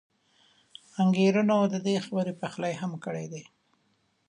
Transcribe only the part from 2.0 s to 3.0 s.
خبرې پخلی هم